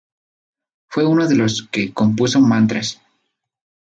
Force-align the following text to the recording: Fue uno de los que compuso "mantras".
Fue 0.89 1.05
uno 1.05 1.27
de 1.27 1.35
los 1.35 1.61
que 1.69 1.93
compuso 1.93 2.41
"mantras". 2.41 2.99